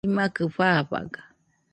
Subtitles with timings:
[0.07, 1.19] imakɨ fafaga